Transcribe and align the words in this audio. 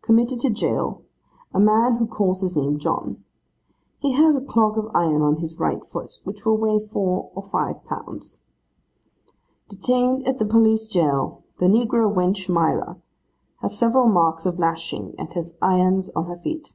'Committed 0.00 0.40
to 0.40 0.48
jail, 0.48 1.02
a 1.52 1.60
man 1.60 1.96
who 1.96 2.06
calls 2.06 2.40
his 2.40 2.56
name 2.56 2.78
John. 2.78 3.22
He 3.98 4.12
has 4.12 4.34
a 4.34 4.40
clog 4.40 4.78
of 4.78 4.88
iron 4.94 5.20
on 5.20 5.36
his 5.40 5.58
right 5.60 5.84
foot 5.84 6.20
which 6.24 6.46
will 6.46 6.56
weigh 6.56 6.78
four 6.78 7.30
or 7.34 7.42
five 7.42 7.84
pounds.' 7.84 8.38
'Detained 9.68 10.26
at 10.26 10.38
the 10.38 10.46
police 10.46 10.86
jail, 10.86 11.42
the 11.58 11.66
negro 11.66 12.10
wench, 12.10 12.48
Myra. 12.48 12.96
Has 13.60 13.76
several 13.78 14.06
marks 14.08 14.46
of 14.46 14.58
LASHING, 14.58 15.14
and 15.18 15.30
has 15.34 15.58
irons 15.60 16.08
on 16.16 16.24
her 16.28 16.38
feet. 16.38 16.72